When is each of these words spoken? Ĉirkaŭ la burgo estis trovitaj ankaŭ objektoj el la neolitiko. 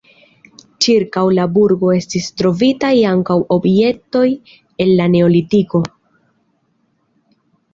Ĉirkaŭ 0.83 1.25
la 1.39 1.43
burgo 1.57 1.91
estis 1.97 2.29
trovitaj 2.43 2.91
ankaŭ 3.09 3.37
objektoj 3.57 4.25
el 4.87 4.95
la 5.03 5.07
neolitiko. 5.17 5.83